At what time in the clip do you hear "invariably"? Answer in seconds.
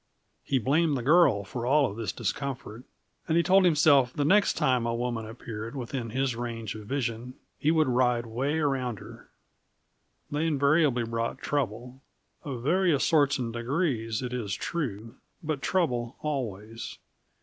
10.47-11.03